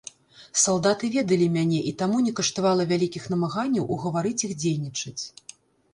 [0.61, 5.23] Салдаты ведалі мяне, і таму не каштавала вялікіх намаганняў угаварыць іх дзейнічаць.